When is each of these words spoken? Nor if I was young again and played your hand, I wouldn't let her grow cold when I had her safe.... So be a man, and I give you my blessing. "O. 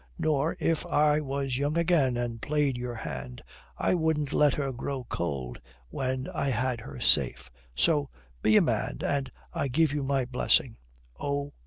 Nor 0.17 0.57
if 0.59 0.83
I 0.87 1.19
was 1.21 1.57
young 1.59 1.77
again 1.77 2.17
and 2.17 2.41
played 2.41 2.75
your 2.75 2.95
hand, 2.95 3.43
I 3.77 3.93
wouldn't 3.93 4.33
let 4.33 4.55
her 4.55 4.71
grow 4.71 5.03
cold 5.03 5.61
when 5.89 6.27
I 6.33 6.49
had 6.49 6.81
her 6.81 6.99
safe.... 6.99 7.51
So 7.75 8.09
be 8.41 8.57
a 8.57 8.63
man, 8.63 9.01
and 9.05 9.31
I 9.53 9.67
give 9.67 9.93
you 9.93 10.01
my 10.01 10.25
blessing. 10.25 10.77
"O. 11.19 11.53